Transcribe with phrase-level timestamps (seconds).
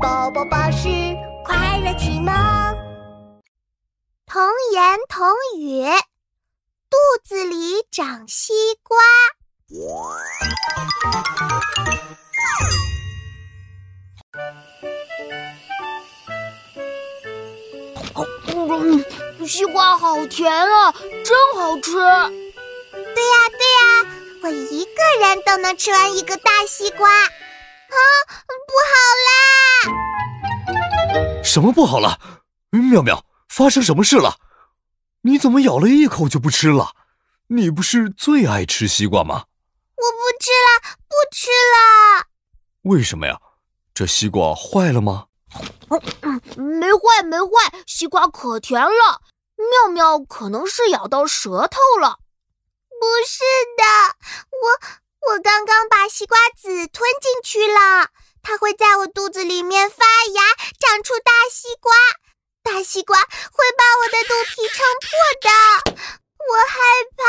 [0.00, 0.88] 宝宝巴士
[1.44, 2.32] 快乐启蒙。
[4.26, 4.40] 童
[4.72, 5.26] 言童
[5.58, 5.84] 语，
[6.88, 8.96] 肚子里长西瓜。
[18.54, 19.04] 嗯，
[19.46, 20.92] 西瓜好甜啊，
[21.24, 21.92] 真好吃。
[21.92, 24.06] 对呀对呀，
[24.44, 27.10] 我一个人都能吃完一个大西瓜。
[31.48, 32.20] 什么不好了？
[32.70, 34.36] 妙妙，发生什么事了？
[35.22, 36.94] 你怎么咬了一口就不吃了？
[37.48, 39.46] 你不是最爱吃西瓜吗？
[39.96, 42.26] 我不吃了，不吃了。
[42.82, 43.40] 为什么呀？
[43.94, 45.28] 这西瓜坏了吗？
[46.54, 49.22] 没坏，没坏，西瓜可甜了。
[49.56, 52.18] 妙妙可能是咬到舌头了。
[53.00, 53.40] 不是
[53.78, 53.84] 的，
[54.50, 54.98] 我。
[55.32, 58.08] 我刚刚把西瓜籽吞进去了，
[58.40, 60.42] 它会在我肚子里面发芽，
[60.78, 61.92] 长出大西瓜。
[62.62, 63.24] 大西瓜会
[63.76, 65.08] 把我的肚皮撑破
[65.40, 65.48] 的，
[66.48, 66.78] 我害
[67.16, 67.26] 怕。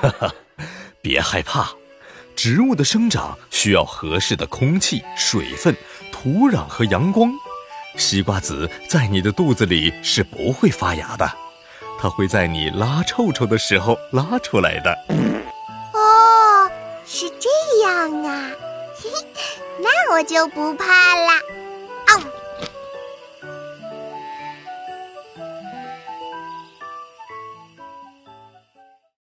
[0.00, 0.34] 哈哈，
[1.00, 1.70] 别害怕，
[2.34, 5.76] 植物的生长需要合适的空气、水分、
[6.10, 7.30] 土壤和阳光。
[7.96, 11.30] 西瓜籽在你的肚子里是不会发芽的。
[12.00, 14.90] 它会在你拉臭臭的时候拉出来的。
[15.92, 16.68] 哦，
[17.06, 17.48] 是这
[17.84, 18.50] 样啊，
[18.94, 21.61] 嘿 嘿那我就不怕啦。